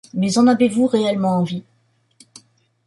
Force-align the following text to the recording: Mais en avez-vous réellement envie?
Mais 0.15 0.39
en 0.39 0.47
avez-vous 0.47 0.87
réellement 0.87 1.37
envie? 1.37 1.63